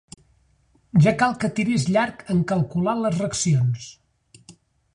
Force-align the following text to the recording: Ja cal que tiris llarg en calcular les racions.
Ja 1.07 1.13
cal 1.19 1.35
que 1.43 1.49
tiris 1.59 1.85
llarg 1.97 2.25
en 2.37 2.41
calcular 2.53 2.97
les 3.03 3.21
racions. 3.25 3.85